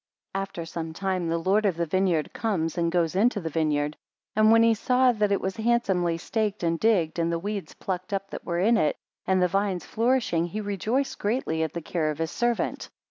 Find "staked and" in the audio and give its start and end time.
6.17-6.79